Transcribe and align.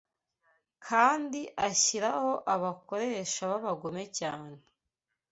kandi 0.87 1.39
ashyiraho 1.67 2.31
abakoresha 2.55 3.41
b’abagome 3.49 4.03
cyane 4.19 4.57